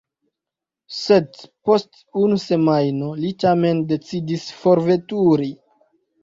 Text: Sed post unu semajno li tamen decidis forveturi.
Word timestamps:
Sed 0.99 1.27
post 1.69 1.99
unu 2.21 2.37
semajno 2.45 3.11
li 3.25 3.35
tamen 3.45 3.85
decidis 3.93 4.49
forveturi. 4.63 5.53